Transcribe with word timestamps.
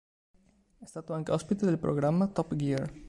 È 0.79 0.83
stato 0.87 1.13
anche 1.13 1.31
ospite 1.31 1.67
del 1.67 1.77
programma 1.77 2.25
"Top 2.25 2.55
Gear". 2.55 2.91